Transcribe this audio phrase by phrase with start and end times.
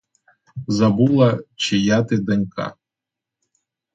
[0.77, 1.27] Забула,
[1.65, 2.67] чия ти донька.